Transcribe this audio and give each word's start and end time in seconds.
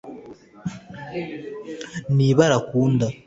ni 2.15 2.25
ibara 2.31 2.53
akunda 2.61 3.05